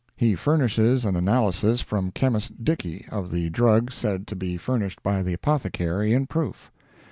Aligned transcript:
He 0.15 0.33
furnishes 0.33 1.05
an 1.05 1.15
analysis 1.15 1.81
from 1.81 2.09
Chemist 2.09 2.63
Dickey, 2.65 3.05
of 3.11 3.29
the 3.31 3.51
drug 3.51 3.91
said 3.91 4.25
to 4.25 4.35
be 4.35 4.57
furnished 4.57 5.03
by 5.03 5.21
the 5.21 5.33
apothecary, 5.33 6.11
in 6.11 6.25
proof. 6.25 6.71